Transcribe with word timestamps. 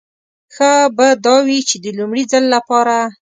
ښه 0.53 0.71
به 0.95 1.07
دا 1.25 1.35
وي 1.45 1.59
چې 1.69 1.75
د 1.83 1.85
لومړي 1.97 2.23
ځل 2.31 2.43
لپاره. 2.55 2.97